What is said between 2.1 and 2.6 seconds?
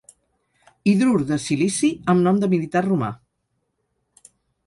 amb nom de